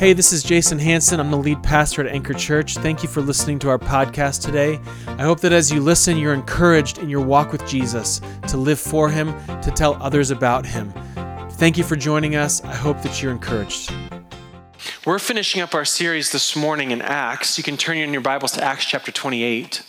[0.00, 1.20] Hey, this is Jason Hanson.
[1.20, 2.76] I'm the lead pastor at Anchor Church.
[2.78, 4.80] Thank you for listening to our podcast today.
[5.06, 8.80] I hope that as you listen, you're encouraged in your walk with Jesus to live
[8.80, 10.90] for Him, to tell others about Him.
[11.50, 12.64] Thank you for joining us.
[12.64, 13.92] I hope that you're encouraged.
[15.04, 17.58] We're finishing up our series this morning in Acts.
[17.58, 19.82] You can turn in your Bibles to Acts chapter 28.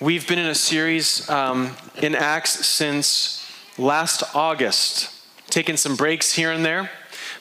[0.00, 3.44] We've been in a series um, in Acts since
[3.76, 5.12] last August,
[5.50, 6.92] taking some breaks here and there.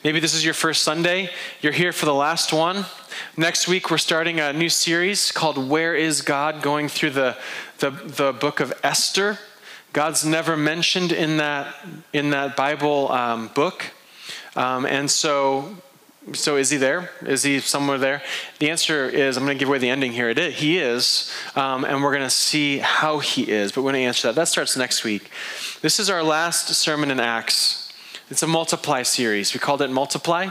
[0.02, 1.30] Maybe this is your first Sunday.
[1.60, 2.86] You're here for the last one.
[3.36, 6.62] Next week, we're starting a new series called Where is God?
[6.62, 7.36] going through the,
[7.80, 9.40] the, the book of Esther.
[9.92, 11.76] God's never mentioned in that,
[12.14, 13.92] in that Bible um, book.
[14.56, 15.76] Um, and so,
[16.32, 17.12] so is he there?
[17.24, 18.24] Is he somewhere there?
[18.60, 20.30] The answer is I'm going to give away the ending here.
[20.30, 23.74] It is, he is, um, and we're going to see how he is.
[23.74, 24.36] But we're going to answer that.
[24.36, 25.30] That starts next week.
[25.82, 27.89] This is our last sermon in Acts.
[28.30, 29.56] It's a multiply series.
[29.56, 30.50] We called it Multiply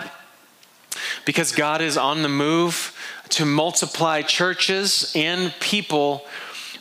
[1.24, 2.92] because God is on the move
[3.28, 6.24] to multiply churches and people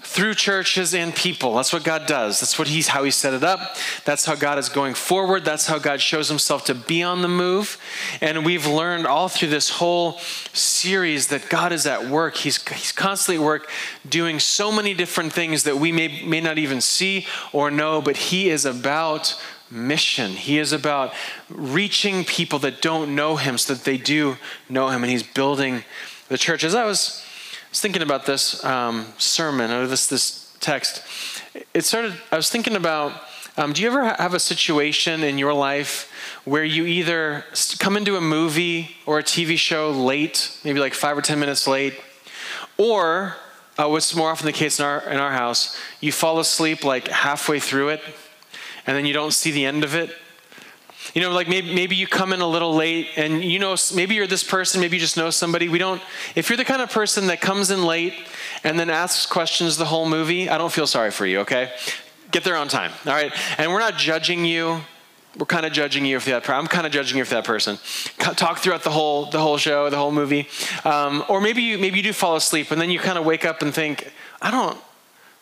[0.01, 1.53] through churches and people.
[1.53, 2.39] That's what God does.
[2.39, 3.75] That's what he's how he set it up.
[4.05, 5.45] That's how God is going forward.
[5.45, 7.77] That's how God shows himself to be on the move.
[8.19, 10.13] And we've learned all through this whole
[10.53, 12.37] series that God is at work.
[12.37, 13.69] He's, he's constantly at work
[14.09, 18.17] doing so many different things that we may, may not even see or know, but
[18.17, 19.39] he is about
[19.71, 20.31] mission.
[20.31, 21.13] He is about
[21.49, 24.37] reaching people that don't know him so that they do
[24.69, 25.83] know him, and he's building
[26.29, 26.63] the church.
[26.63, 27.23] As I was,
[27.73, 31.03] thinking about this um, sermon or this, this text,
[31.73, 33.13] it started, I was thinking about
[33.59, 36.11] um, do you ever have a situation in your life
[36.45, 37.43] where you either
[37.79, 41.67] come into a movie or a TV show late, maybe like five or 10 minutes
[41.67, 41.99] late,
[42.77, 43.35] or
[43.79, 47.07] uh, what's more often the case in our, in our house, you fall asleep like
[47.07, 48.01] halfway through it?
[48.87, 50.09] And then you don't see the end of it.
[51.13, 54.15] You know, like maybe, maybe you come in a little late and you know, maybe
[54.15, 55.69] you're this person, maybe you just know somebody.
[55.69, 56.01] We don't,
[56.35, 58.13] if you're the kind of person that comes in late
[58.63, 61.71] and then asks questions the whole movie, I don't feel sorry for you, okay?
[62.31, 63.31] Get there on time, all right?
[63.57, 64.81] And we're not judging you.
[65.37, 66.49] We're kind of judging you if that.
[66.49, 67.77] I'm kind of judging you for that person.
[68.17, 70.47] Talk throughout the whole the whole show, the whole movie,
[70.83, 73.45] um, or maybe you maybe you do fall asleep and then you kind of wake
[73.45, 74.11] up and think,
[74.41, 74.77] I don't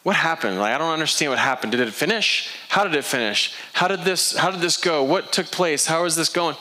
[0.06, 0.60] what happened?
[0.60, 1.72] Like I don't understand what happened.
[1.72, 2.52] Did it finish?
[2.70, 3.56] How did it finish?
[3.74, 5.04] How did this how did this go?
[5.04, 5.88] What took place?
[5.88, 6.56] How is this going?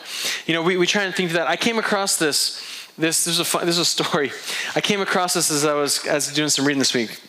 [0.47, 1.45] You know, we, we try and think that.
[1.45, 2.59] I came across this
[2.97, 4.31] this this is a fun, this is a story.
[4.75, 7.21] I came across this as I was as doing some reading this week.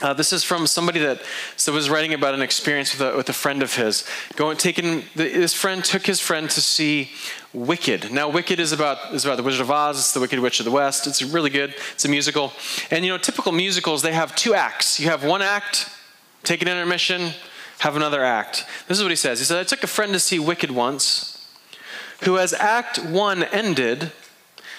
[0.00, 1.20] Uh, this is from somebody that
[1.56, 4.04] so was writing about an experience with a, with a friend of his.
[4.36, 7.10] Going, taking this friend took his friend to see
[7.52, 8.12] Wicked.
[8.12, 9.98] Now, Wicked is about is about the Wizard of Oz.
[9.98, 11.06] It's the Wicked Witch of the West.
[11.08, 11.74] It's really good.
[11.94, 12.52] It's a musical,
[12.90, 15.00] and you know, typical musicals they have two acts.
[15.00, 15.88] You have one act,
[16.44, 17.32] take an intermission,
[17.80, 18.66] have another act.
[18.86, 19.40] This is what he says.
[19.40, 21.48] He said, "I took a friend to see Wicked once,
[22.22, 24.12] who, as Act One ended,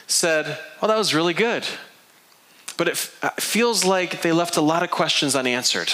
[0.07, 1.67] said, "Well, that was really good."
[2.79, 5.91] But it uh, feels like they left a lot of questions unanswered.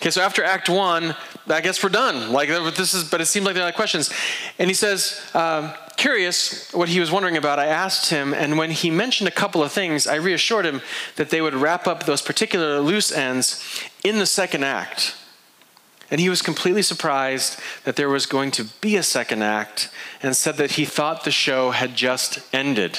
[0.00, 1.14] Okay, so after Act One,
[1.46, 2.32] I guess we're done.
[2.32, 4.12] Like this is, but it seemed like there are questions.
[4.58, 7.60] And he says, um, curious what he was wondering about.
[7.60, 10.82] I asked him, and when he mentioned a couple of things, I reassured him
[11.14, 15.14] that they would wrap up those particular loose ends in the second act.
[16.10, 19.88] And he was completely surprised that there was going to be a second act,
[20.20, 22.98] and said that he thought the show had just ended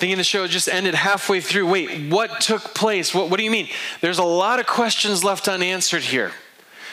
[0.00, 1.68] thinking the show just ended halfway through.
[1.68, 3.14] Wait, what took place?
[3.14, 3.68] What, what do you mean?
[4.00, 6.32] There's a lot of questions left unanswered here.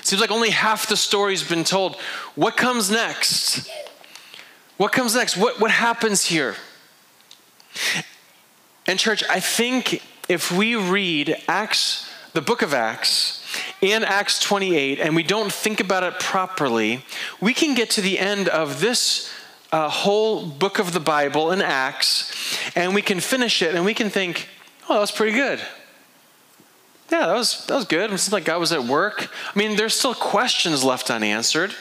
[0.01, 1.95] Seems like only half the story's been told.
[2.35, 3.69] What comes next?
[4.75, 5.37] What comes next?
[5.37, 6.55] What, what happens here?
[8.85, 13.41] And, church, I think if we read Acts, the book of Acts,
[13.81, 17.05] and Acts 28, and we don't think about it properly,
[17.39, 19.31] we can get to the end of this
[19.71, 22.31] a whole book of the Bible in Acts,
[22.75, 24.47] and we can finish it and we can think,
[24.89, 25.59] oh, that was pretty good.
[27.11, 28.11] Yeah, that was, that was good.
[28.11, 29.29] It seems like God was at work.
[29.53, 31.73] I mean, there's still questions left unanswered.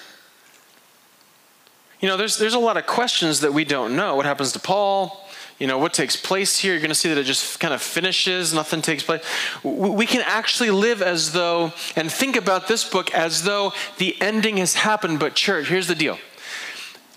[2.01, 4.15] You know, there's, there's a lot of questions that we don't know.
[4.15, 5.27] What happens to Paul?
[5.59, 6.72] You know, what takes place here?
[6.72, 9.25] You're going to see that it just kind of finishes, nothing takes place.
[9.65, 14.59] We can actually live as though and think about this book as though the ending
[14.59, 15.19] has happened.
[15.19, 16.19] But, church, here's the deal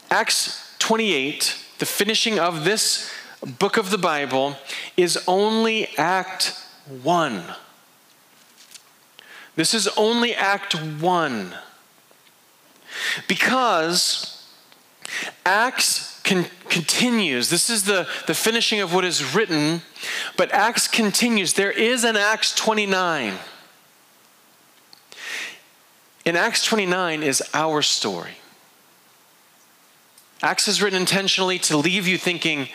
[0.10, 3.12] Acts 28, the finishing of this
[3.60, 4.58] book of the Bible,
[4.98, 6.60] is only Act
[7.04, 7.44] 1.
[9.56, 11.54] This is only Act 1.
[13.28, 14.48] Because
[15.46, 17.52] Acts con- continues.
[17.52, 19.84] This is the, the finishing of what is written,
[20.38, 21.54] but Acts continues.
[21.54, 23.36] There is an Acts 29.
[26.26, 28.39] In Acts 29 is our story.
[30.42, 32.70] Acts is written intentionally to leave you thinking,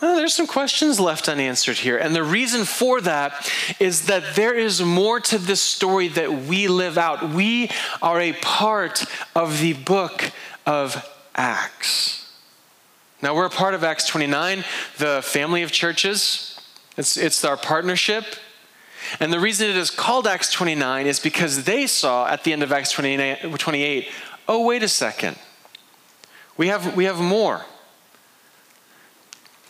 [0.00, 1.98] well, there's some questions left unanswered here.
[1.98, 6.68] And the reason for that is that there is more to this story that we
[6.68, 7.30] live out.
[7.30, 7.70] We
[8.00, 9.04] are a part
[9.34, 10.30] of the book
[10.64, 12.32] of Acts.
[13.22, 14.64] Now, we're a part of Acts 29,
[14.96, 16.58] the family of churches.
[16.96, 18.24] It's, it's our partnership.
[19.18, 22.62] And the reason it is called Acts 29 is because they saw at the end
[22.62, 24.08] of Acts 28,
[24.48, 25.36] oh, wait a second.
[26.60, 27.64] We have, we have more.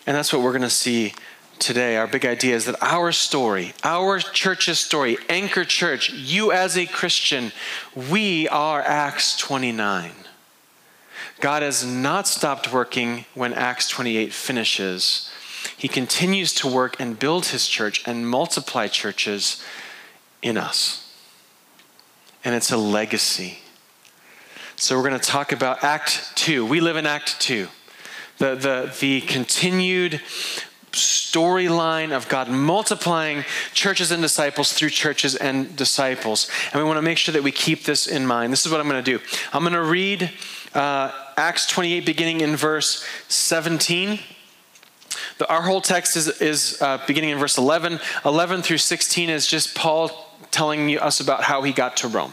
[0.08, 1.14] And that's what we're going to see
[1.60, 1.96] today.
[1.96, 6.86] Our big idea is that our story, our church's story, Anchor Church, you as a
[6.86, 7.52] Christian,
[7.94, 10.10] we are Acts 29.
[11.38, 15.30] God has not stopped working when Acts 28 finishes.
[15.76, 19.62] He continues to work and build his church and multiply churches
[20.42, 21.08] in us.
[22.42, 23.59] And it's a legacy.
[24.80, 26.64] So we're going to talk about Act 2.
[26.64, 27.68] We live in Act 2
[28.38, 30.22] the, the, the continued
[30.90, 33.44] storyline of God multiplying
[33.74, 36.50] churches and disciples through churches and disciples.
[36.72, 38.54] And we want to make sure that we keep this in mind.
[38.54, 39.22] This is what I'm going to do
[39.52, 40.32] I'm going to read
[40.72, 44.18] uh, Acts 28, beginning in verse 17.
[45.36, 48.00] The, our whole text is, is uh, beginning in verse 11.
[48.24, 50.10] 11 through 16 is just Paul
[50.50, 52.32] telling us about how he got to Rome.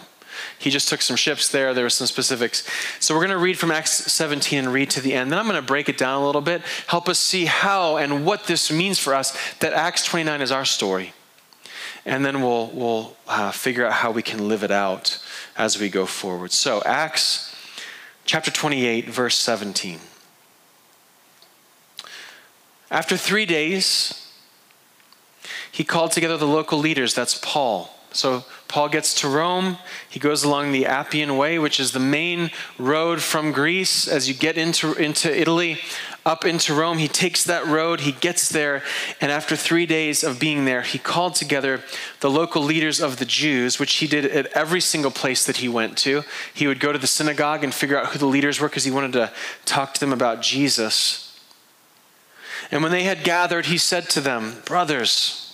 [0.60, 1.74] He just took some ships there.
[1.74, 2.68] There were some specifics.
[3.00, 5.32] So we're going to read from Acts 17 and read to the end.
[5.32, 8.26] Then I'm going to break it down a little bit, help us see how and
[8.26, 11.14] what this means for us that Acts 29 is our story.
[12.06, 15.22] And then we'll, we'll uh, figure out how we can live it out
[15.58, 16.52] as we go forward.
[16.52, 17.54] So, Acts
[18.26, 20.00] chapter 28, verse 17.
[22.90, 24.32] After three days,
[25.70, 27.14] he called together the local leaders.
[27.14, 29.78] That's Paul so Paul gets to Rome.
[30.10, 34.34] He goes along the Appian Way, which is the main road from Greece as you
[34.34, 35.80] get into, into Italy,
[36.26, 36.98] up into Rome.
[36.98, 38.84] He takes that road, he gets there,
[39.22, 41.82] and after three days of being there, he called together
[42.20, 45.70] the local leaders of the Jews, which he did at every single place that he
[45.70, 46.24] went to.
[46.54, 48.92] He would go to the synagogue and figure out who the leaders were because he
[48.92, 49.32] wanted to
[49.66, 51.24] talk to them about Jesus.
[52.72, 55.47] And when they had gathered, he said to them, Brothers,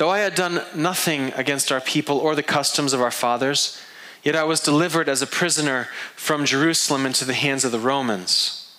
[0.00, 3.78] Though I had done nothing against our people or the customs of our fathers,
[4.22, 8.74] yet I was delivered as a prisoner from Jerusalem into the hands of the Romans.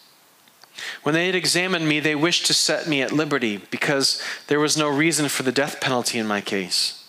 [1.04, 4.76] When they had examined me, they wished to set me at liberty because there was
[4.76, 7.08] no reason for the death penalty in my case.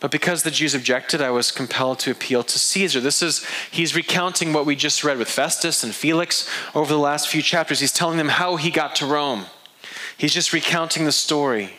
[0.00, 2.98] But because the Jews objected, I was compelled to appeal to Caesar.
[2.98, 7.28] This is, he's recounting what we just read with Festus and Felix over the last
[7.28, 7.78] few chapters.
[7.78, 9.44] He's telling them how he got to Rome.
[10.16, 11.78] He's just recounting the story.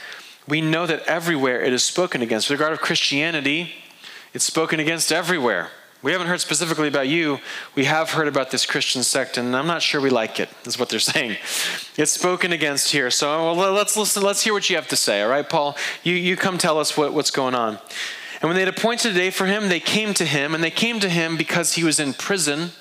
[0.47, 2.49] we know that everywhere it is spoken against.
[2.49, 3.71] With regard of Christianity,
[4.33, 5.69] it's spoken against everywhere.
[6.03, 7.39] We haven't heard specifically about you.
[7.75, 10.79] We have heard about this Christian sect, and I'm not sure we like it, is
[10.79, 11.37] what they're saying.
[11.95, 13.11] It's spoken against here.
[13.11, 15.77] So well, let's listen, let's hear what you have to say, all right, Paul?
[16.03, 17.77] You, you come tell us what, what's going on.
[18.41, 20.71] And when they had appointed a day for him, they came to him, and they
[20.71, 22.71] came to him because he was in prison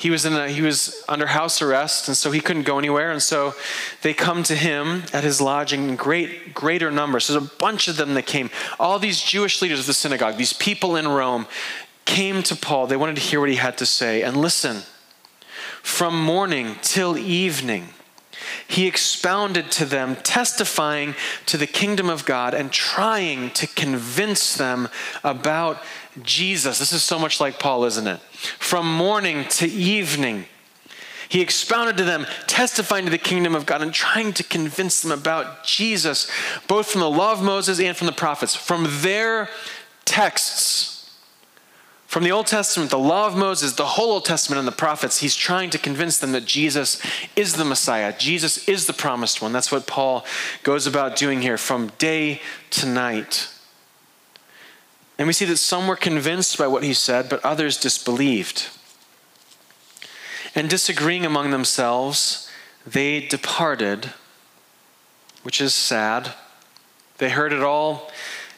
[0.00, 3.10] he was in a, he was under house arrest and so he couldn't go anywhere
[3.10, 3.54] and so
[4.00, 7.28] they come to him at his lodging in great greater numbers.
[7.28, 8.48] There's a bunch of them that came.
[8.78, 11.46] All these jewish leaders of the synagogue these people in rome
[12.06, 12.86] came to paul.
[12.86, 14.22] They wanted to hear what he had to say.
[14.22, 14.84] And listen
[15.82, 17.90] from morning till evening
[18.66, 21.14] he expounded to them, testifying
[21.46, 24.88] to the kingdom of God and trying to convince them
[25.22, 25.82] about
[26.22, 26.78] Jesus.
[26.78, 28.20] This is so much like Paul, isn't it?
[28.58, 30.46] From morning to evening,
[31.28, 35.12] he expounded to them, testifying to the kingdom of God and trying to convince them
[35.12, 36.28] about Jesus,
[36.66, 39.48] both from the law of Moses and from the prophets, from their
[40.04, 40.90] texts.
[42.08, 45.20] From the Old Testament, the law of Moses, the whole Old Testament, and the prophets,
[45.20, 47.00] he's trying to convince them that Jesus
[47.36, 48.12] is the Messiah.
[48.18, 49.52] Jesus is the promised one.
[49.52, 50.24] That's what Paul
[50.64, 52.40] goes about doing here from day
[52.70, 53.48] to night.
[55.20, 58.70] And we see that some were convinced by what he said, but others disbelieved.
[60.54, 62.48] And disagreeing among themselves,
[62.86, 64.14] they departed,
[65.42, 66.32] which is sad.
[67.18, 68.10] They heard it all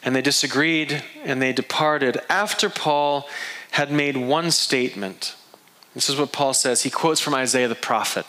[0.03, 3.27] and they disagreed and they departed after Paul
[3.71, 5.35] had made one statement.
[5.93, 6.83] This is what Paul says.
[6.83, 8.25] He quotes from Isaiah the prophet,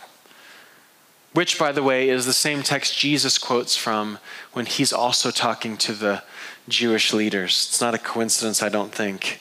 [1.35, 4.19] which, by the way, is the same text Jesus quotes from
[4.55, 6.25] when he's also talking to the
[6.69, 7.67] Jewish leaders.
[7.69, 9.41] It's not a coincidence, I don't think.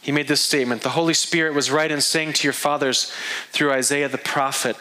[0.00, 3.12] He made this statement The Holy Spirit was right in saying to your fathers
[3.50, 4.76] through Isaiah the prophet,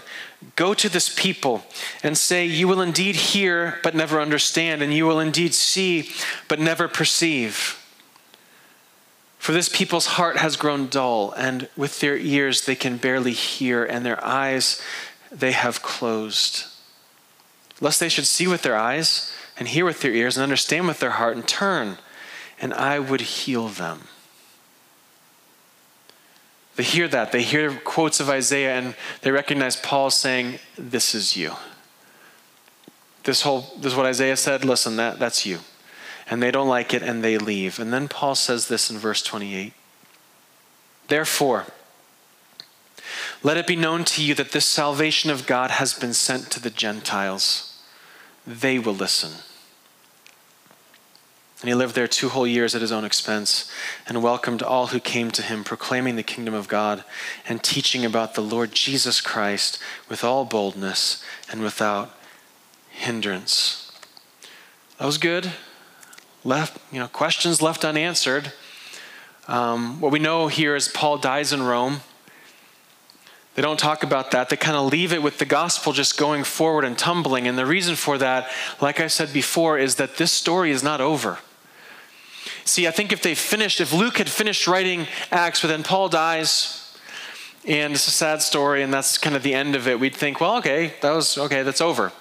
[0.55, 1.65] Go to this people
[2.03, 6.11] and say, You will indeed hear, but never understand, and you will indeed see,
[6.47, 7.83] but never perceive.
[9.39, 13.83] For this people's heart has grown dull, and with their ears they can barely hear,
[13.83, 14.81] and their eyes
[15.31, 16.65] they have closed.
[17.81, 20.99] Lest they should see with their eyes, and hear with their ears, and understand with
[20.99, 21.97] their heart, and turn,
[22.59, 24.03] and I would heal them.
[26.75, 27.31] They hear that.
[27.31, 31.53] They hear quotes of Isaiah, and they recognize Paul saying, This is you.
[33.23, 34.63] This whole this is what Isaiah said.
[34.63, 35.59] Listen, that, that's you
[36.29, 37.79] and they don't like it and they leave.
[37.79, 39.73] And then Paul says this in verse 28
[41.07, 41.65] Therefore,
[43.41, 46.59] let it be known to you that this salvation of God has been sent to
[46.59, 47.81] the Gentiles.
[48.45, 49.43] They will listen.
[51.61, 53.71] And he lived there two whole years at his own expense
[54.07, 57.03] and welcomed all who came to him, proclaiming the kingdom of God
[57.47, 62.15] and teaching about the Lord Jesus Christ with all boldness and without
[62.91, 63.91] hindrance.
[64.99, 65.51] That was good
[66.47, 68.53] left, you know, questions left unanswered.
[69.47, 72.01] Um, what we know here is Paul dies in Rome.
[73.55, 74.49] They don't talk about that.
[74.49, 77.47] They kind of leave it with the gospel just going forward and tumbling.
[77.47, 78.49] And the reason for that,
[78.79, 81.39] like I said before, is that this story is not over.
[82.67, 86.09] See, I think if they finished, if Luke had finished writing Acts, but then Paul
[86.09, 86.95] dies,
[87.65, 90.01] and it's a sad story, and that's kind of the end of it.
[90.01, 92.11] We'd think, well, okay, that was okay, that's over.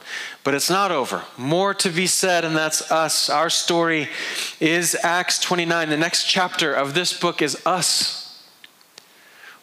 [0.44, 1.24] But it's not over.
[1.36, 3.28] More to be said, and that's us.
[3.28, 4.08] Our story
[4.60, 5.88] is Acts 29.
[5.88, 8.22] The next chapter of this book is us.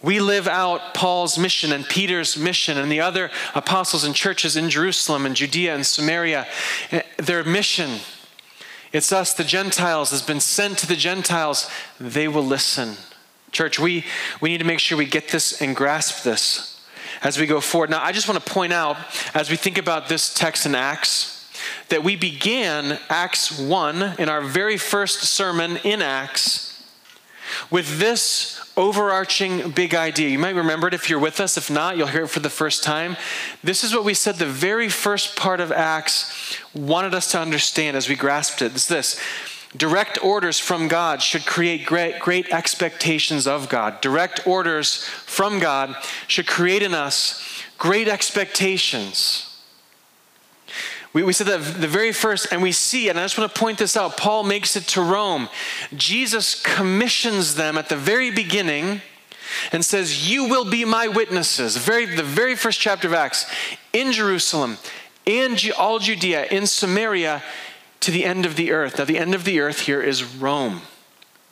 [0.02, 4.70] We live out Paul's mission and Peter's mission and the other apostles and churches in
[4.70, 6.46] Jerusalem and Judea and Samaria.
[6.92, 8.00] Eh, their mission.
[8.93, 11.69] It's us, the Gentiles, has been sent to the Gentiles.
[12.00, 12.95] They will listen.
[13.51, 14.05] Church, we,
[14.39, 16.79] we need to make sure we get this and grasp this
[17.23, 17.89] as we go forward.
[17.89, 18.97] Now, I just want to point out,
[19.33, 21.51] as we think about this text in Acts,
[21.89, 26.83] that we began Acts 1 in our very first sermon in Acts
[27.71, 30.30] with this overarching big idea.
[30.30, 31.58] You might remember it if you're with us.
[31.58, 33.18] If not, you'll hear it for the first time.
[33.63, 37.96] This is what we said the very first part of Acts wanted us to understand
[37.96, 38.74] as we grasped it.
[38.74, 39.20] It's this
[39.75, 44.01] Direct orders from God should create great, great expectations of God.
[44.01, 45.96] Direct orders from God
[46.27, 47.44] should create in us
[47.80, 49.52] great expectations.
[51.13, 53.60] We, we said that the very first, and we see, and I just want to
[53.60, 55.48] point this out Paul makes it to Rome.
[55.96, 59.01] Jesus commissions them at the very beginning
[59.72, 61.77] and says, You will be my witnesses.
[61.77, 63.46] Very, the very first chapter of Acts
[63.93, 64.77] in Jerusalem,
[65.25, 67.43] in all Judea, in Samaria,
[68.00, 68.98] to the end of the earth.
[68.98, 70.82] Now, the end of the earth here is Rome.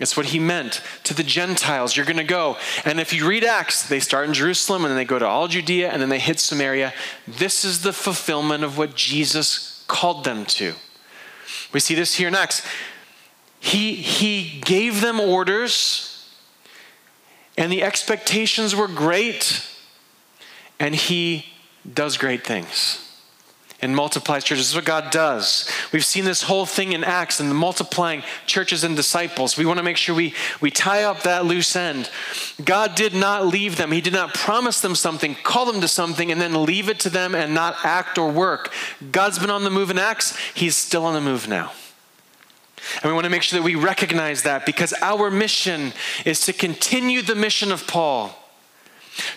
[0.01, 1.95] It's what he meant to the Gentiles.
[1.95, 2.57] You're going to go.
[2.85, 5.47] And if you read Acts, they start in Jerusalem and then they go to all
[5.47, 6.91] Judea and then they hit Samaria.
[7.27, 10.73] This is the fulfillment of what Jesus called them to.
[11.71, 12.65] We see this here next.
[13.59, 16.27] He, he gave them orders,
[17.55, 19.67] and the expectations were great,
[20.79, 21.45] and he
[21.93, 23.10] does great things
[23.81, 24.65] and multiplies churches.
[24.65, 25.69] This is what God does.
[25.91, 29.57] We've seen this whole thing in Acts and the multiplying churches and disciples.
[29.57, 32.09] We want to make sure we, we tie up that loose end.
[32.63, 36.31] God did not leave them, He did not promise them something, call them to something,
[36.31, 38.71] and then leave it to them and not act or work.
[39.11, 41.71] God's been on the move in Acts, He's still on the move now.
[43.01, 45.93] And we want to make sure that we recognize that because our mission
[46.25, 48.37] is to continue the mission of Paul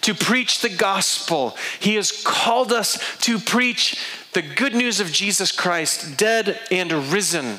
[0.02, 1.56] to preach the gospel.
[1.80, 3.96] He has called us to preach
[4.34, 7.58] the good news of Jesus Christ, dead and risen,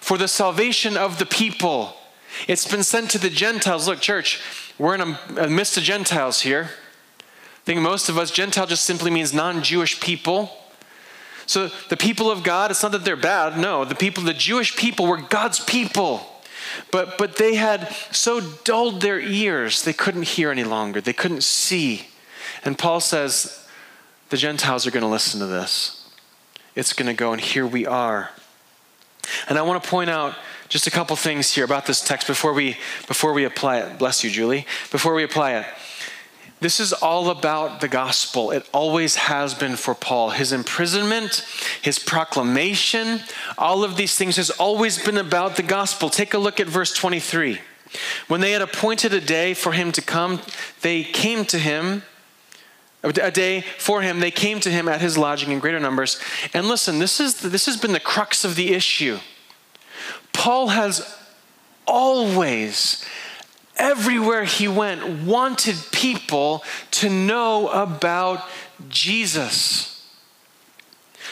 [0.00, 1.94] for the salvation of the people.
[2.46, 3.86] It's been sent to the Gentiles.
[3.86, 4.40] Look, church,
[4.78, 6.70] we're in a, midst of Gentiles here.
[7.20, 10.50] I think most of us, Gentile just simply means non Jewish people.
[11.46, 13.58] So the people of God, it's not that they're bad.
[13.58, 16.26] No, the people, the Jewish people were God's people.
[16.90, 21.00] But, but they had so dulled their ears, they couldn't hear any longer.
[21.00, 22.08] They couldn't see.
[22.64, 23.66] And Paul says,
[24.28, 25.97] the Gentiles are going to listen to this.
[26.78, 28.30] It's going to go, and here we are.
[29.48, 30.36] And I want to point out
[30.68, 32.76] just a couple things here about this text before we,
[33.08, 33.98] before we apply it.
[33.98, 34.64] Bless you, Julie.
[34.92, 35.66] Before we apply it.
[36.60, 38.52] This is all about the gospel.
[38.52, 40.30] It always has been for Paul.
[40.30, 41.44] His imprisonment,
[41.82, 43.22] his proclamation,
[43.58, 46.08] all of these things has always been about the gospel.
[46.08, 47.60] Take a look at verse 23.
[48.28, 50.42] When they had appointed a day for him to come,
[50.82, 52.04] they came to him.
[53.04, 56.20] A day for him, they came to him at his lodging in greater numbers.
[56.52, 59.18] And listen, this, is this has been the crux of the issue.
[60.32, 61.16] Paul has
[61.86, 63.04] always,
[63.76, 68.44] everywhere he went, wanted people to know about
[68.88, 69.97] Jesus.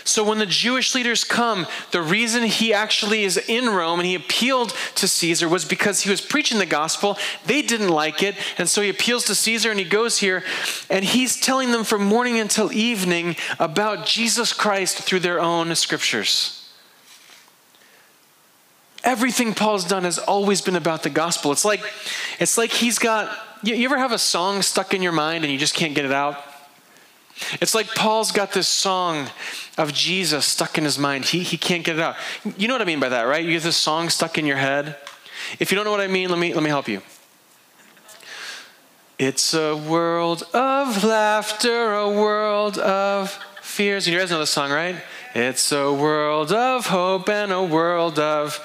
[0.06, 4.14] So when the Jewish leaders come, the reason he actually is in Rome and he
[4.14, 7.18] appealed to Caesar was because he was preaching the gospel.
[7.44, 8.36] They didn't like it.
[8.56, 10.44] And so he appeals to Caesar and he goes here
[10.88, 16.70] and he's telling them from morning until evening about Jesus Christ through their own scriptures.
[19.02, 21.50] Everything Paul's done has always been about the gospel.
[21.50, 21.82] It's like,
[22.38, 25.52] it's like he's got, you, you ever have a song stuck in your mind and
[25.52, 26.42] you just can't get it out?
[27.60, 29.28] It's like Paul's got this song
[29.76, 31.26] of Jesus stuck in his mind.
[31.26, 32.16] He, he can't get it out.
[32.56, 33.44] You know what I mean by that, right?
[33.44, 34.96] You get this song stuck in your head.
[35.60, 37.02] If you don't know what I mean, let me, let me help you.
[39.18, 43.30] It's a world of laughter, a world of
[43.62, 44.06] fears.
[44.06, 44.96] You guys know the song, right?
[45.34, 48.58] It's a world of hope and a world of,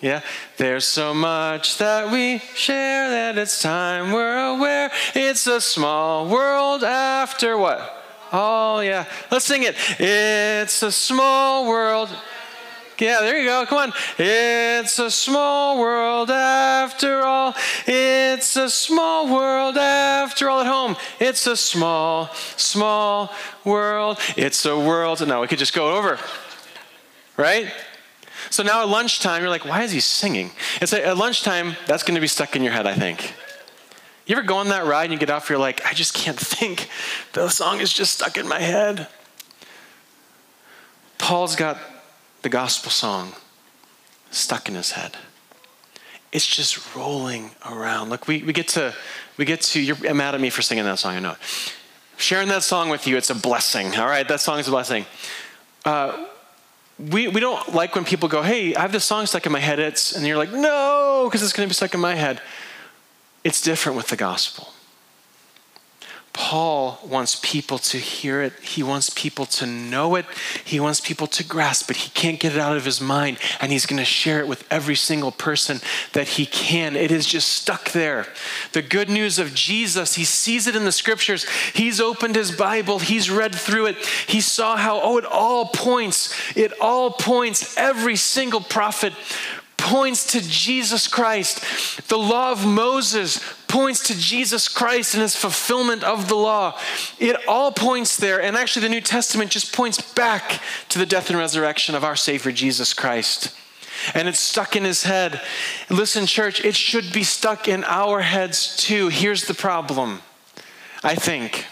[0.00, 0.22] yeah.
[0.56, 4.90] There's so much that we share that it's time we're aware.
[5.14, 7.99] It's a small world after what?
[8.32, 9.06] Oh, yeah.
[9.30, 9.76] Let's sing it.
[9.98, 12.08] It's a small world.
[12.98, 13.64] Yeah, there you go.
[13.66, 13.92] Come on.
[14.18, 17.54] It's a small world after all.
[17.86, 20.96] It's a small world after all at home.
[21.18, 23.32] It's a small, small
[23.64, 24.18] world.
[24.36, 25.26] It's a world.
[25.26, 26.18] Now we could just go over.
[27.38, 27.72] Right?
[28.50, 30.50] So now at lunchtime, you're like, why is he singing?
[30.82, 33.34] It's like at lunchtime, that's going to be stuck in your head, I think.
[34.30, 36.38] You ever go on that ride and you get off, you're like, I just can't
[36.38, 36.88] think.
[37.32, 39.08] The song is just stuck in my head.
[41.18, 41.78] Paul's got
[42.42, 43.32] the gospel song
[44.30, 45.16] stuck in his head.
[46.30, 48.10] It's just rolling around.
[48.10, 48.94] Look, we, we get to,
[49.36, 51.34] we get to, you're mad at me for singing that song, I know.
[52.16, 54.28] Sharing that song with you, it's a blessing, all right?
[54.28, 55.06] That song is a blessing.
[55.84, 56.28] Uh,
[57.00, 59.58] we, we don't like when people go, hey, I have this song stuck in my
[59.58, 62.40] head, it's, and you're like, no, because it's going to be stuck in my head.
[63.42, 64.68] It's different with the gospel.
[66.32, 68.52] Paul wants people to hear it.
[68.60, 70.24] He wants people to know it.
[70.64, 71.96] He wants people to grasp it.
[71.96, 74.64] He can't get it out of his mind, and he's going to share it with
[74.70, 75.80] every single person
[76.12, 76.94] that he can.
[76.94, 78.26] It is just stuck there.
[78.72, 81.48] The good news of Jesus, he sees it in the scriptures.
[81.74, 83.96] He's opened his Bible, he's read through it.
[84.26, 89.12] He saw how, oh, it all points, it all points, every single prophet
[89.80, 92.08] points to Jesus Christ.
[92.08, 96.78] The law of Moses points to Jesus Christ and his fulfillment of the law.
[97.18, 98.40] It all points there.
[98.40, 102.16] And actually, the New Testament just points back to the death and resurrection of our
[102.16, 103.56] Savior Jesus Christ.
[104.14, 105.40] And it's stuck in his head.
[105.88, 109.08] Listen, church, it should be stuck in our heads too.
[109.08, 110.22] Here's the problem
[111.02, 111.66] I think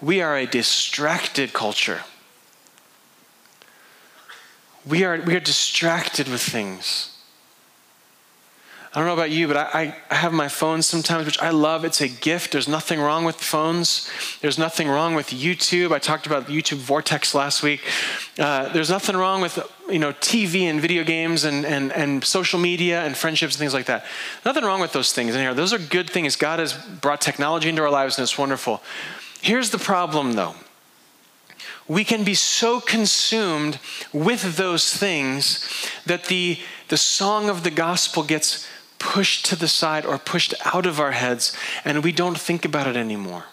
[0.00, 2.00] we are a distracted culture.
[4.86, 7.10] We are, we are distracted with things.
[8.92, 11.84] I don't know about you, but I, I, have my phone sometimes, which I love.
[11.84, 12.50] It's a gift.
[12.50, 14.10] There's nothing wrong with phones.
[14.40, 15.92] There's nothing wrong with YouTube.
[15.92, 17.82] I talked about YouTube Vortex last week.
[18.36, 22.58] Uh, there's nothing wrong with you know TV and video games and, and, and social
[22.58, 24.04] media and friendships and things like that.
[24.44, 25.54] Nothing wrong with those things in here.
[25.54, 26.34] Those are good things.
[26.34, 28.82] God has brought technology into our lives and it's wonderful.
[29.40, 30.56] Here's the problem though.
[31.88, 33.78] We can be so consumed
[34.12, 35.68] with those things
[36.06, 38.66] that the, the song of the gospel gets
[38.98, 42.86] pushed to the side or pushed out of our heads, and we don't think about
[42.86, 43.46] it anymore.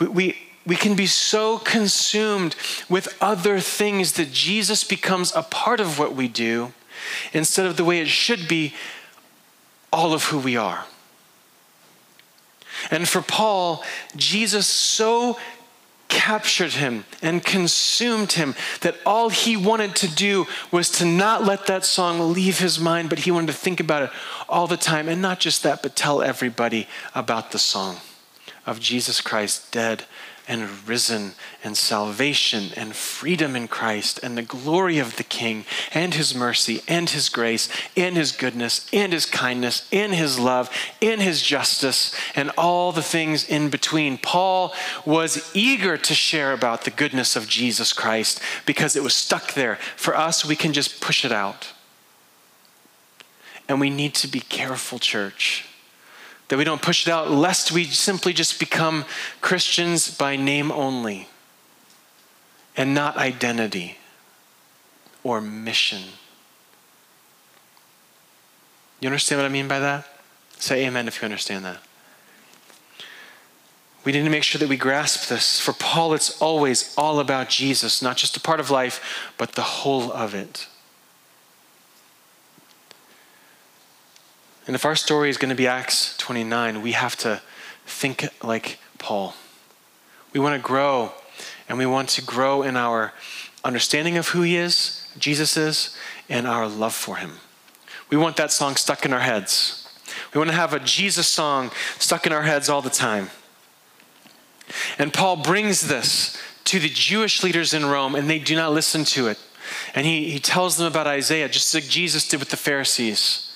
[0.00, 2.56] We, we, we can be so consumed
[2.88, 6.72] with other things that Jesus becomes a part of what we do
[7.32, 8.74] instead of the way it should be
[9.92, 10.86] all of who we are.
[12.90, 13.84] And for Paul,
[14.16, 15.38] Jesus so
[16.10, 21.66] captured him and consumed him that all he wanted to do was to not let
[21.66, 24.10] that song leave his mind, but he wanted to think about it
[24.48, 25.08] all the time.
[25.08, 27.96] And not just that, but tell everybody about the song
[28.66, 30.04] of Jesus Christ dead
[30.50, 31.32] and risen
[31.62, 36.82] and salvation and freedom in Christ and the glory of the King and his mercy
[36.88, 40.68] and his grace and his goodness and his kindness and his love
[41.00, 44.18] and his justice and all the things in between.
[44.18, 44.74] Paul
[45.06, 49.76] was eager to share about the goodness of Jesus Christ because it was stuck there.
[49.94, 51.72] For us, we can just push it out.
[53.68, 55.69] And we need to be careful, church
[56.50, 59.04] that we don't push it out, lest we simply just become
[59.40, 61.28] Christians by name only
[62.76, 63.98] and not identity
[65.22, 66.02] or mission.
[69.00, 70.08] You understand what I mean by that?
[70.58, 71.78] Say amen if you understand that.
[74.04, 75.60] We need to make sure that we grasp this.
[75.60, 79.62] For Paul, it's always all about Jesus, not just a part of life, but the
[79.62, 80.66] whole of it.
[84.70, 87.42] And if our story is going to be Acts 29, we have to
[87.86, 89.34] think like Paul.
[90.32, 91.10] We want to grow,
[91.68, 93.12] and we want to grow in our
[93.64, 95.96] understanding of who he is, Jesus is,
[96.28, 97.38] and our love for him.
[98.10, 99.88] We want that song stuck in our heads.
[100.32, 103.30] We want to have a Jesus song stuck in our heads all the time.
[105.00, 109.02] And Paul brings this to the Jewish leaders in Rome, and they do not listen
[109.06, 109.40] to it.
[109.96, 113.49] And he, he tells them about Isaiah, just like Jesus did with the Pharisees.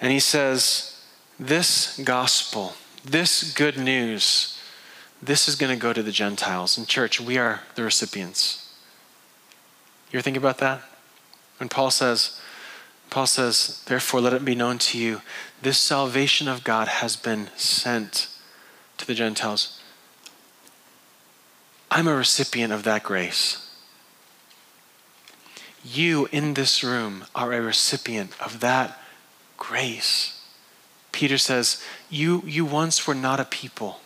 [0.00, 1.02] And he says,
[1.38, 4.58] This gospel, this good news,
[5.22, 6.78] this is going to go to the Gentiles.
[6.78, 8.74] In church, we are the recipients.
[10.10, 10.82] You're thinking about that?
[11.58, 12.40] When Paul says,
[13.10, 15.20] Paul says, Therefore, let it be known to you,
[15.60, 18.28] this salvation of God has been sent
[18.96, 19.80] to the Gentiles.
[21.90, 23.68] I'm a recipient of that grace.
[25.84, 28.99] You in this room are a recipient of that
[29.60, 30.40] grace.
[31.12, 34.00] Peter says, You, you once were not a people.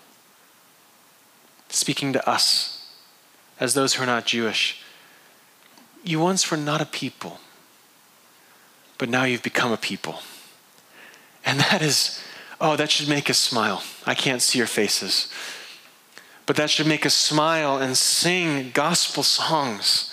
[1.70, 2.86] Speaking to us
[3.58, 4.82] as those who are not Jewish.
[6.02, 7.40] You once were not a people,
[8.98, 10.18] but now you've become a people.
[11.46, 12.22] And that is,
[12.60, 13.82] oh, that should make us smile.
[14.04, 15.32] I can't see your faces.
[16.46, 20.12] But that should make us smile and sing gospel songs.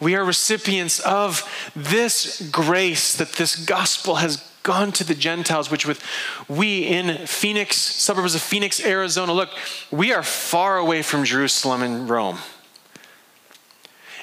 [0.00, 1.42] We are recipients of
[1.74, 6.02] this grace that this gospel has gone to the Gentiles, which with
[6.48, 9.50] we in Phoenix, suburbs of Phoenix, Arizona, look,
[9.92, 12.38] we are far away from Jerusalem and Rome.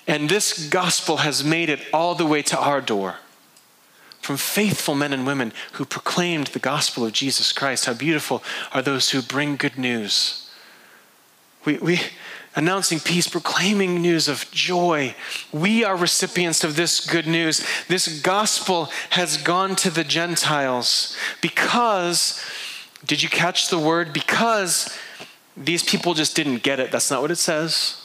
[0.05, 3.15] And this gospel has made it all the way to our door
[4.19, 7.85] from faithful men and women who proclaimed the gospel of Jesus Christ.
[7.85, 10.49] How beautiful are those who bring good news.
[11.63, 12.01] We, we
[12.55, 15.15] announcing peace, proclaiming news of joy.
[15.51, 17.65] We are recipients of this good news.
[17.87, 22.43] This gospel has gone to the Gentiles because,
[23.05, 24.13] did you catch the word?
[24.13, 24.97] Because
[25.57, 26.91] these people just didn't get it.
[26.91, 27.99] That's not what it says.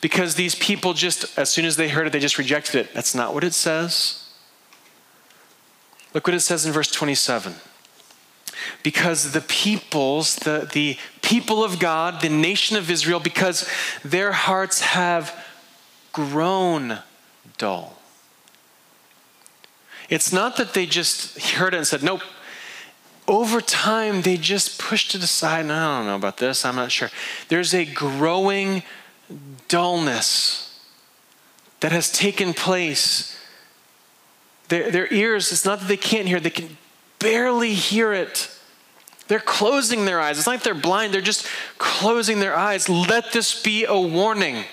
[0.00, 2.94] Because these people just, as soon as they heard it, they just rejected it.
[2.94, 4.24] That's not what it says.
[6.12, 7.54] Look what it says in verse 27.
[8.82, 13.68] Because the peoples, the, the people of God, the nation of Israel, because
[14.04, 15.34] their hearts have
[16.12, 17.00] grown
[17.58, 17.98] dull.
[20.08, 22.22] It's not that they just heard it and said, nope.
[23.26, 25.66] Over time, they just pushed it aside.
[25.66, 26.64] I don't know about this.
[26.64, 27.10] I'm not sure.
[27.48, 28.84] There's a growing
[29.66, 30.80] dullness
[31.80, 33.36] that has taken place
[34.68, 36.76] their, their ears, it's not that they can't hear, they can
[37.18, 38.50] barely hear it.
[39.28, 40.38] They're closing their eyes.
[40.38, 41.46] It's like they're blind, they're just
[41.78, 42.88] closing their eyes.
[42.88, 44.64] Let this be a warning.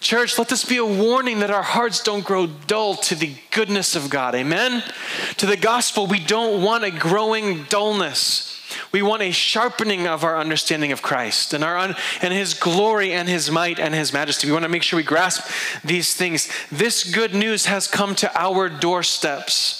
[0.00, 3.94] Church, let this be a warning that our hearts don't grow dull to the goodness
[3.94, 4.34] of God.
[4.34, 4.82] Amen?
[5.36, 8.46] To the gospel, we don't want a growing dullness.
[8.92, 13.12] We want a sharpening of our understanding of Christ and, our un- and His glory
[13.12, 14.46] and His might and His majesty.
[14.46, 15.50] We want to make sure we grasp
[15.84, 16.48] these things.
[16.70, 19.79] This good news has come to our doorsteps.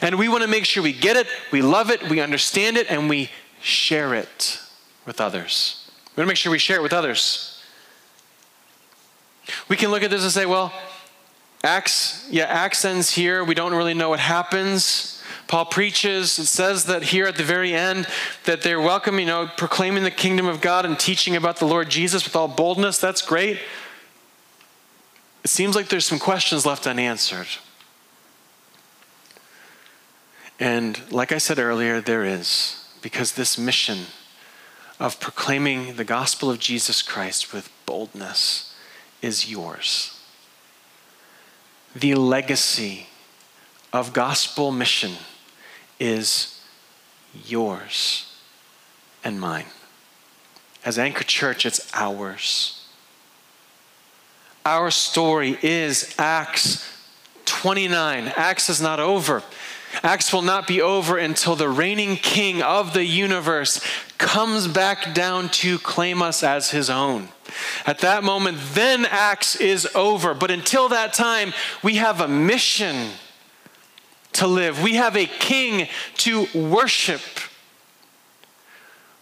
[0.00, 2.90] And we want to make sure we get it, we love it, we understand it,
[2.90, 4.60] and we share it
[5.04, 5.90] with others.
[6.14, 7.62] We want to make sure we share it with others.
[9.68, 10.72] We can look at this and say, well,
[11.62, 13.44] Acts, yeah, Acts ends here.
[13.44, 15.22] We don't really know what happens.
[15.48, 18.08] Paul preaches, it says that here at the very end
[18.44, 21.88] that they're welcome, you know, proclaiming the kingdom of God and teaching about the Lord
[21.88, 22.98] Jesus with all boldness.
[22.98, 23.60] That's great.
[25.44, 27.46] It seems like there's some questions left unanswered.
[30.58, 34.06] And like I said earlier, there is, because this mission
[34.98, 38.74] of proclaiming the gospel of Jesus Christ with boldness
[39.20, 40.18] is yours.
[41.94, 43.08] The legacy
[43.92, 45.12] of gospel mission
[45.98, 46.62] is
[47.44, 48.34] yours
[49.22, 49.66] and mine.
[50.84, 52.86] As Anchor Church, it's ours.
[54.64, 56.84] Our story is Acts
[57.44, 58.32] 29.
[58.36, 59.42] Acts is not over.
[60.02, 63.84] Acts will not be over until the reigning king of the universe
[64.18, 67.28] comes back down to claim us as his own.
[67.86, 70.34] At that moment, then Acts is over.
[70.34, 73.10] But until that time, we have a mission
[74.34, 74.82] to live.
[74.82, 77.20] We have a king to worship.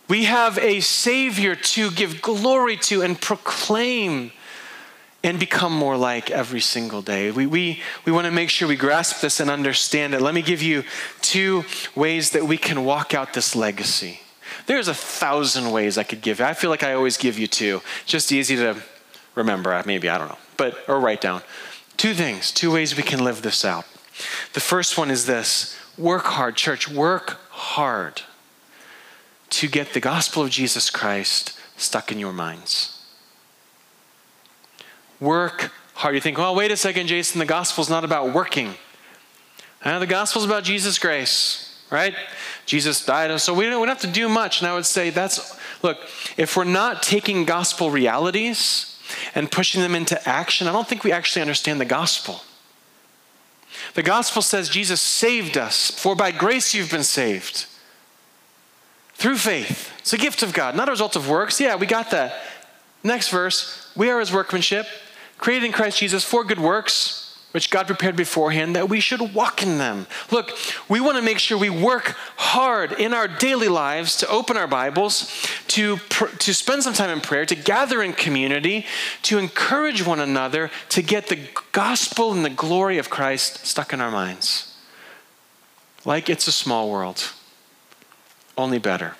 [0.08, 4.32] We have a Savior to give glory to and proclaim.
[5.24, 7.30] And become more like every single day.
[7.30, 10.20] We, we, we want to make sure we grasp this and understand it.
[10.20, 10.84] Let me give you
[11.22, 11.64] two
[11.96, 14.20] ways that we can walk out this legacy.
[14.66, 16.44] There's a thousand ways I could give you.
[16.44, 17.80] I feel like I always give you two.
[18.04, 18.76] Just easy to
[19.34, 21.40] remember, maybe, I don't know, but, or write down.
[21.96, 23.86] Two things, two ways we can live this out.
[24.52, 28.22] The first one is this work hard, church, work hard
[29.50, 32.93] to get the gospel of Jesus Christ stuck in your minds
[35.24, 36.14] work hard.
[36.14, 38.74] You think, well, wait a second, Jason, the gospel's not about working.
[39.82, 42.14] Uh, the gospel's about Jesus' grace, right?
[42.66, 44.60] Jesus died, so we don't, we don't have to do much.
[44.60, 45.98] And I would say that's, look,
[46.36, 48.98] if we're not taking gospel realities
[49.34, 52.40] and pushing them into action, I don't think we actually understand the gospel.
[53.94, 57.66] The gospel says Jesus saved us, for by grace you've been saved.
[59.14, 59.92] Through faith.
[59.98, 61.60] It's a gift of God, not a result of works.
[61.60, 62.40] Yeah, we got that.
[63.04, 64.86] Next verse, we are his workmanship,
[65.38, 69.62] created in Christ Jesus for good works, which God prepared beforehand that we should walk
[69.62, 70.08] in them.
[70.32, 70.50] Look,
[70.88, 74.66] we want to make sure we work hard in our daily lives to open our
[74.66, 75.32] Bibles,
[75.68, 78.86] to, pr- to spend some time in prayer, to gather in community,
[79.22, 81.38] to encourage one another, to get the
[81.70, 84.76] gospel and the glory of Christ stuck in our minds.
[86.04, 87.32] Like it's a small world,
[88.58, 89.14] only better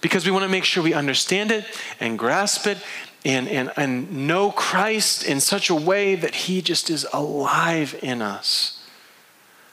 [0.00, 1.64] because we want to make sure we understand it
[2.00, 2.78] and grasp it
[3.26, 8.22] and, and, and know Christ in such a way that He just is alive in
[8.22, 8.84] us.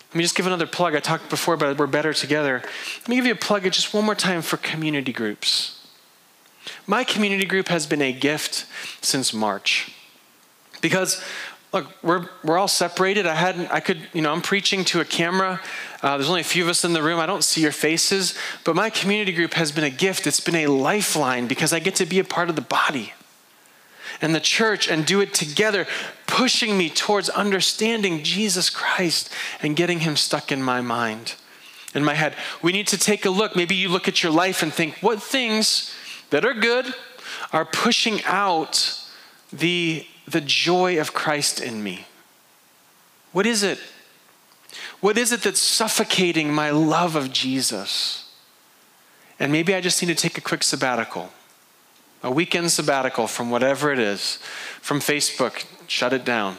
[0.09, 0.95] Let me just give another plug.
[0.95, 2.63] I talked before about we're better together.
[3.01, 5.87] Let me give you a plug just one more time for community groups.
[6.87, 8.65] My community group has been a gift
[9.01, 9.91] since March.
[10.81, 11.23] Because
[11.73, 13.27] look, we're, we're all separated.
[13.27, 15.61] I hadn't, I could, you know, I'm preaching to a camera.
[16.01, 17.19] Uh, there's only a few of us in the room.
[17.19, 20.25] I don't see your faces, but my community group has been a gift.
[20.25, 23.13] It's been a lifeline because I get to be a part of the body
[24.23, 25.85] and the church and do it together,
[26.25, 29.29] pushing me towards understanding Jesus Christ
[29.61, 31.35] and getting him stuck in my mind,
[31.93, 32.33] in my head.
[32.61, 33.55] We need to take a look.
[33.55, 35.93] Maybe you look at your life and think, what things
[36.31, 36.95] that are good
[37.51, 38.99] are pushing out
[39.51, 42.05] the the joy of Christ in me?
[43.31, 43.79] What is it?
[45.01, 48.31] What is it that's suffocating my love of Jesus?
[49.39, 51.31] And maybe I just need to take a quick sabbatical,
[52.23, 54.37] a weekend sabbatical from whatever it is,
[54.81, 56.57] from Facebook, shut it down,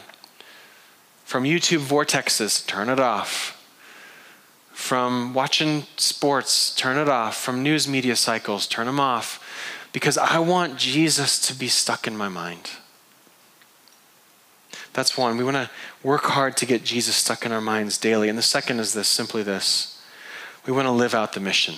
[1.23, 3.51] from YouTube vortexes, turn it off,
[4.71, 9.41] from watching sports, turn it off, from news media cycles, turn them off,
[9.91, 12.69] because I want Jesus to be stuck in my mind.
[14.93, 15.35] That's one.
[15.35, 15.69] We want to
[16.03, 18.29] work hard to get Jesus stuck in our minds daily.
[18.29, 20.01] And the second is this simply this
[20.65, 21.75] we want to live out the mission.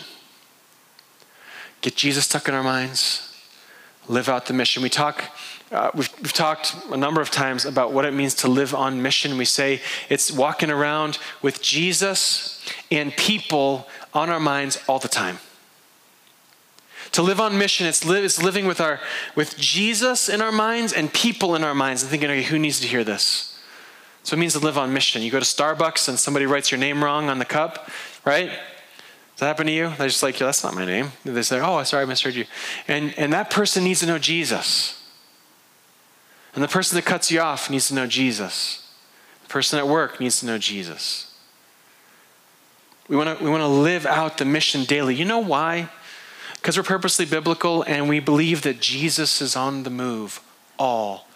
[1.81, 3.26] Get Jesus stuck in our minds,
[4.07, 4.83] live out the mission.
[4.83, 5.23] We talk.
[5.71, 9.01] Uh, we've, we've talked a number of times about what it means to live on
[9.01, 9.37] mission.
[9.37, 15.39] We say it's walking around with Jesus and people on our minds all the time.
[17.13, 18.99] To live on mission, it's, li- it's living with, our,
[19.35, 22.79] with Jesus in our minds and people in our minds and thinking, okay, who needs
[22.81, 23.59] to hear this?
[24.23, 25.21] So it means to live on mission.
[25.21, 27.89] You go to Starbucks and somebody writes your name wrong on the cup,
[28.25, 28.51] right?
[29.37, 29.93] Does that happen to you?
[29.99, 31.11] They're just like, yeah, that's not my name.
[31.23, 32.45] They say, oh, sorry, I misheard you.
[32.87, 34.99] And, and that person needs to know Jesus.
[36.55, 38.91] And the person that cuts you off needs to know Jesus.
[39.43, 41.37] The person at work needs to know Jesus.
[43.07, 45.13] We want to we want to live out the mission daily.
[45.13, 45.89] You know why?
[46.55, 50.41] Because we're purposely biblical and we believe that Jesus is on the move
[50.79, 51.27] all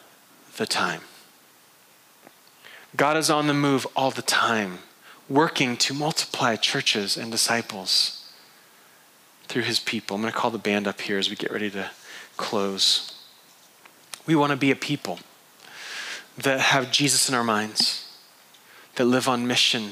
[0.57, 1.01] the time.
[2.97, 4.79] God is on the move all the time,
[5.31, 8.29] working to multiply churches and disciples
[9.47, 10.15] through his people.
[10.15, 11.89] I'm going to call the band up here as we get ready to
[12.37, 13.17] close.
[14.25, 15.19] We want to be a people
[16.37, 18.17] that have Jesus in our minds,
[18.95, 19.91] that live on mission,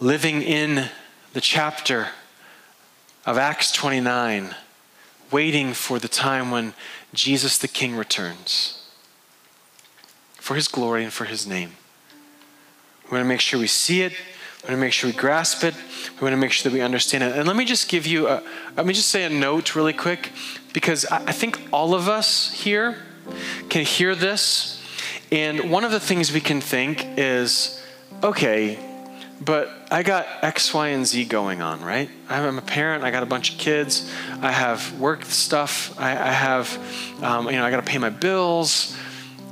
[0.00, 0.88] living in
[1.32, 2.08] the chapter
[3.26, 4.54] of Acts 29,
[5.30, 6.74] waiting for the time when
[7.12, 8.86] Jesus the King returns
[10.34, 11.72] for his glory and for his name.
[13.10, 14.12] We want to make sure we see it.
[14.12, 15.74] We want to make sure we grasp it.
[15.74, 17.36] We want to make sure that we understand it.
[17.36, 18.42] And let me just give you a,
[18.76, 20.32] let me just say a note really quick,
[20.74, 22.96] because I think all of us here
[23.70, 24.82] can hear this.
[25.32, 27.82] And one of the things we can think is,
[28.22, 28.78] okay,
[29.40, 32.10] but I got X, Y, and Z going on, right?
[32.28, 33.04] I'm a parent.
[33.04, 34.10] I got a bunch of kids.
[34.42, 35.98] I have work stuff.
[35.98, 38.96] I, I have, um, you know, I got to pay my bills.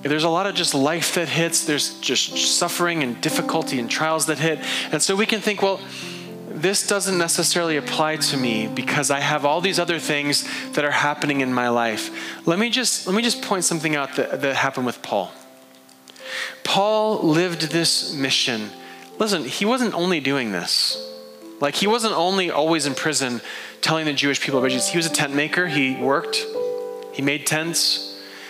[0.02, 1.64] There's a lot of just life that hits.
[1.64, 4.60] There's just suffering and difficulty and trials that hit.
[4.92, 5.80] And so we can think, well,
[6.48, 10.90] this doesn't necessarily apply to me because I have all these other things that are
[10.90, 12.46] happening in my life.
[12.46, 15.32] Let me just, let me just point something out that, that happened with Paul.
[16.64, 18.70] Paul lived this mission.
[19.18, 21.02] Listen, he wasn't only doing this.
[21.60, 23.40] Like, he wasn't only always in prison
[23.80, 24.88] telling the Jewish people about Jesus.
[24.88, 26.44] He was a tent maker, he worked,
[27.12, 28.05] he made tents,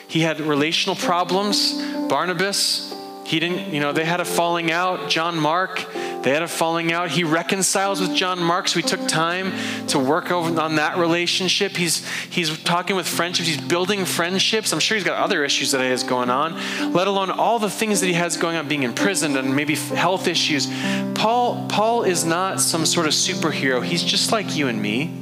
[0.09, 1.73] he had relational problems.
[2.09, 2.95] Barnabas,
[3.27, 5.11] he didn't, you know, they had a falling out.
[5.11, 5.85] John Mark,
[6.23, 7.11] they had a falling out.
[7.11, 9.53] He reconciles with John Mark, so he took time
[9.89, 11.77] to work over on that relationship.
[11.77, 14.73] He's he's talking with friendships, he's building friendships.
[14.73, 16.55] I'm sure he's got other issues that he has going on,
[16.93, 20.29] let alone all the things that he has going on, being imprisoned and maybe health
[20.29, 20.69] issues.
[21.15, 23.85] Paul, Paul is not some sort of superhero.
[23.85, 25.13] He's just like you and me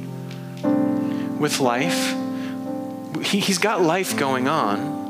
[1.39, 2.24] with life.
[3.21, 5.05] He, he's got life going on.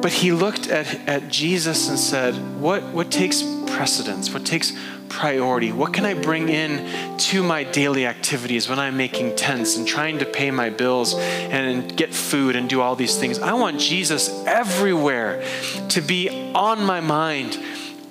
[0.00, 4.32] But he looked at, at Jesus and said, what, what takes precedence?
[4.32, 4.72] What takes
[5.08, 5.72] priority?
[5.72, 10.18] What can I bring in to my daily activities when I'm making tents and trying
[10.18, 13.40] to pay my bills and get food and do all these things?
[13.40, 15.44] I want Jesus everywhere
[15.90, 17.58] to be on my mind,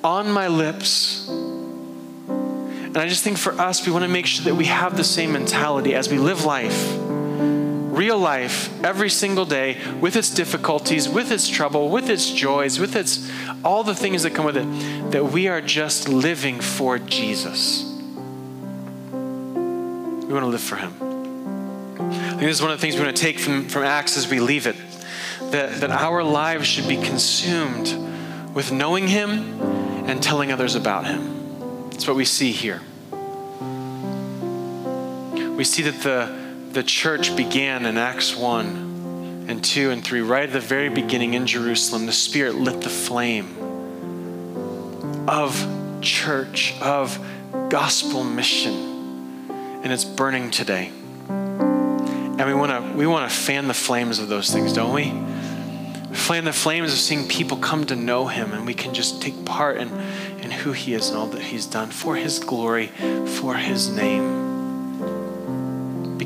[0.04, 1.28] on my lips.
[1.30, 5.04] And I just think for us, we want to make sure that we have the
[5.04, 7.07] same mentality as we live life
[7.98, 12.96] real life every single day with its difficulties, with its trouble, with its joys, with
[12.96, 13.30] its
[13.66, 17.84] all the things that come with it, that we are just living for Jesus.
[19.12, 20.94] We want to live for Him.
[22.00, 24.18] I think this is one of the things we want to take from, from Acts
[24.18, 24.76] as we leave it.
[25.52, 27.96] That, that our lives should be consumed
[28.54, 29.62] with knowing Him
[30.08, 31.90] and telling others about Him.
[31.90, 32.82] That's what we see here.
[35.56, 36.47] We see that the
[36.78, 41.34] the church began in Acts 1 and 2 and 3, right at the very beginning
[41.34, 43.48] in Jerusalem, the Spirit lit the flame
[45.28, 45.58] of
[46.02, 47.18] church, of
[47.70, 50.92] gospel mission, and it's burning today.
[51.30, 55.06] And we want to we want to fan the flames of those things, don't we?
[56.16, 59.46] Fan the flames of seeing people come to know Him, and we can just take
[59.46, 59.90] part in,
[60.44, 62.92] in who He is and all that He's done for His glory,
[63.26, 64.47] for His name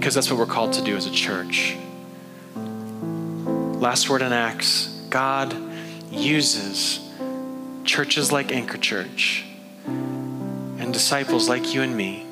[0.02, 1.78] because that's what we're called to do as a church.
[2.56, 5.56] Last word in Acts God
[6.10, 7.08] uses
[7.84, 9.46] churches like Anchor Church
[9.86, 12.26] and disciples like you and me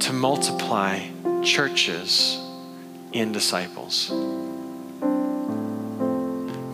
[0.00, 1.00] to multiply
[1.42, 2.38] churches
[3.14, 4.10] in disciples.
[4.10, 4.16] We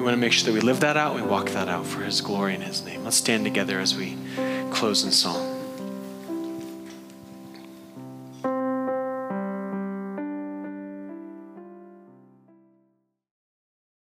[0.03, 2.21] want to make sure that we live that out, we walk that out for His
[2.21, 3.05] glory and His name.
[3.05, 4.19] Let's stand together as we
[4.73, 5.52] close in song.